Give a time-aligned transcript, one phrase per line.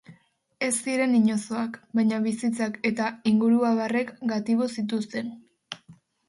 [0.67, 5.31] Ez ziren inozoak, baina bizitzak eta inguruabarrek gatibu zituzten.